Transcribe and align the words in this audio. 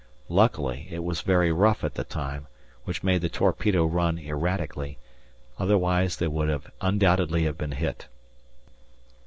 Luckily 0.29 0.87
it 0.89 1.03
was 1.03 1.21
very 1.21 1.51
rough 1.51 1.83
at 1.83 1.93
the 1.93 2.03
time, 2.03 2.47
which 2.85 3.03
made 3.03 3.21
the 3.21 3.29
torpedo 3.29 3.85
run 3.85 4.17
erratically, 4.17 4.97
otherwise 5.59 6.17
they 6.17 6.27
would 6.27 6.63
undoubtedly 6.81 7.43
have 7.43 7.55
been 7.55 7.73
hit. 7.73 8.07